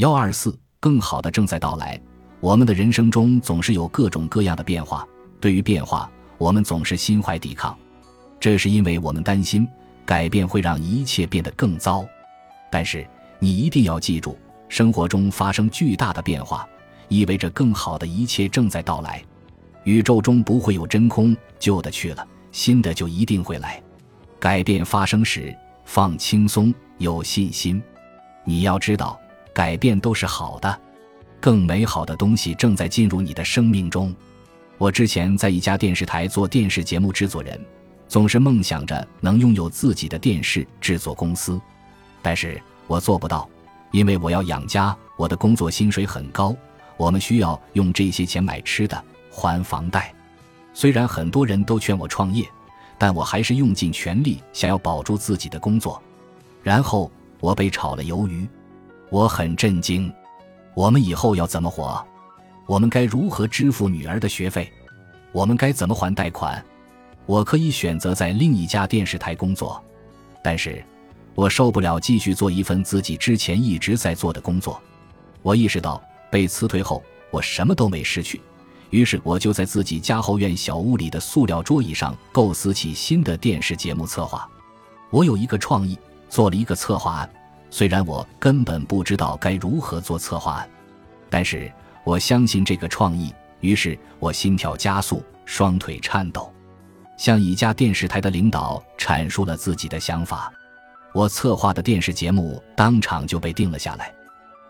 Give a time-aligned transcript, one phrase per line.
[0.00, 2.00] 幺二四，更好的正在到来。
[2.40, 5.06] 我们的人生中总是有各种各样的变化，
[5.38, 7.76] 对于变化，我们总是心怀抵抗，
[8.40, 9.68] 这是因为我们担心
[10.06, 12.02] 改变会让一切变得更糟。
[12.72, 13.06] 但是
[13.38, 14.38] 你一定要记住，
[14.70, 16.66] 生活中发生巨大的变化，
[17.08, 19.22] 意味着更好的一切正在到来。
[19.84, 23.78] 宇宙中不会有真空，旧的去了，新的就一定会来。
[24.38, 25.54] 改变发生时，
[25.84, 27.82] 放轻松，有信心。
[28.46, 29.19] 你要知道，
[29.52, 30.80] 改变都是好的，
[31.40, 34.14] 更美好的东西正在进入你的生命中。
[34.78, 37.60] 我之前在一家电视台做电视节目制作人，
[38.08, 41.60] 总是梦想着能拥有自己的电视制作公司，
[42.22, 43.48] 但是我做不到，
[43.90, 46.56] 因为我要养家，我的工作薪水很高，
[46.96, 49.04] 我们需要用这些钱买吃的。
[49.32, 50.12] 还房贷，
[50.74, 52.44] 虽然很多人都劝我创业，
[52.98, 56.02] 但我还是用尽全力想要保住自己的工作。
[56.64, 58.46] 然后我被炒了鱿鱼，
[59.10, 60.12] 我很震惊。
[60.74, 62.02] 我们以后要怎么活？
[62.66, 64.72] 我们该如何支付女儿的学费？
[65.32, 66.64] 我们该怎么还贷款？
[67.26, 69.82] 我可以选择在另一家电视台工作，
[70.42, 70.82] 但是
[71.34, 74.80] 我受不了继续做一份自己之前一直在做的工作。
[75.42, 78.40] 我意识到被辞退后，我什么都没失去。
[78.90, 84.48] 于是我就在自己家后院小屋里的塑料桌椅上构思起新的电视节目策划。
[85.10, 87.30] 我有一个创意，做了一个策划案。
[87.70, 90.68] 虽然我根本不知道该如何做策划案，
[91.28, 91.72] 但是
[92.04, 93.32] 我相信这个创意。
[93.60, 96.52] 于是我心跳加速，双腿颤抖，
[97.16, 100.52] 向一家电视台的领导阐述了自己的想法。
[101.12, 104.12] 我策划的电视节目当场就被定了下来。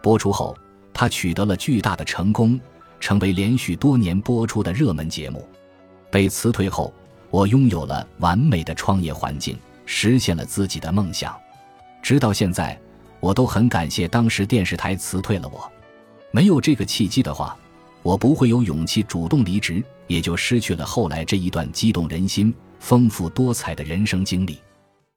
[0.03, 0.57] 播出后，
[0.93, 2.61] 它取得了巨大的成功。
[3.01, 5.49] 成为连续多年播出的热门节目。
[6.11, 6.93] 被辞退后，
[7.31, 11.35] 我拥有了完美的创业环境，实现了自己的梦想。
[12.03, 12.79] 直到现在，
[13.21, 15.71] 我都很感谢当时电视台辞退了我。
[16.33, 17.57] 没有这个契机的话，
[18.03, 24.59] 我不会有勇气主动离职，也就失去了后来这一段激动人心、丰富多彩的人生经历。